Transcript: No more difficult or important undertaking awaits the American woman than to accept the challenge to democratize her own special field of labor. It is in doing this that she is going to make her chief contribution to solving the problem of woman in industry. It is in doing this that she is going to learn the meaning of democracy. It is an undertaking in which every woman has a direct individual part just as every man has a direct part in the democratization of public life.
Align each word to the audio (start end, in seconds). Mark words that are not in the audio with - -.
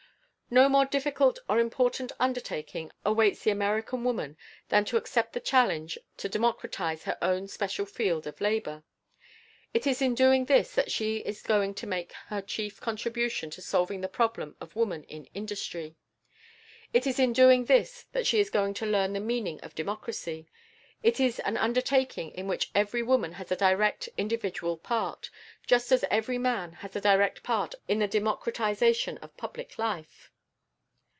No 0.53 0.67
more 0.67 0.83
difficult 0.83 1.39
or 1.47 1.61
important 1.61 2.11
undertaking 2.19 2.91
awaits 3.05 3.41
the 3.45 3.51
American 3.51 4.03
woman 4.03 4.35
than 4.67 4.83
to 4.83 4.97
accept 4.97 5.31
the 5.31 5.39
challenge 5.39 5.97
to 6.17 6.27
democratize 6.27 7.05
her 7.05 7.17
own 7.21 7.47
special 7.47 7.85
field 7.85 8.27
of 8.27 8.41
labor. 8.41 8.83
It 9.73 9.87
is 9.87 10.01
in 10.01 10.13
doing 10.13 10.43
this 10.47 10.75
that 10.75 10.91
she 10.91 11.19
is 11.19 11.41
going 11.41 11.73
to 11.75 11.87
make 11.87 12.11
her 12.27 12.41
chief 12.41 12.81
contribution 12.81 13.49
to 13.51 13.61
solving 13.61 14.01
the 14.01 14.09
problem 14.09 14.57
of 14.59 14.75
woman 14.75 15.05
in 15.05 15.23
industry. 15.33 15.95
It 16.91 17.07
is 17.07 17.17
in 17.17 17.31
doing 17.31 17.63
this 17.63 18.03
that 18.11 18.27
she 18.27 18.41
is 18.41 18.49
going 18.49 18.73
to 18.73 18.85
learn 18.85 19.13
the 19.13 19.21
meaning 19.21 19.61
of 19.61 19.73
democracy. 19.73 20.49
It 21.01 21.17
is 21.21 21.39
an 21.39 21.55
undertaking 21.55 22.31
in 22.31 22.49
which 22.49 22.71
every 22.75 23.03
woman 23.03 23.31
has 23.31 23.53
a 23.53 23.55
direct 23.55 24.09
individual 24.17 24.75
part 24.75 25.29
just 25.65 25.93
as 25.93 26.03
every 26.11 26.37
man 26.37 26.73
has 26.73 26.93
a 26.93 26.99
direct 26.99 27.41
part 27.41 27.73
in 27.87 27.99
the 27.99 28.05
democratization 28.09 29.17
of 29.19 29.37
public 29.37 29.79
life. 29.79 30.27